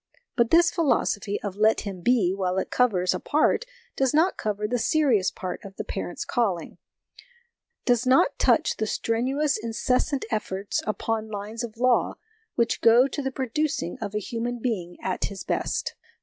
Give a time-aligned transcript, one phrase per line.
[0.35, 3.65] But this philosophy of' let him be/ while it covers a part,
[3.95, 6.79] does not cover the serious part of the parents' calling;
[7.85, 12.15] does not touch the strenuous incessant efforts upon lines of law
[12.55, 15.93] which go to the producing of a human being at his best.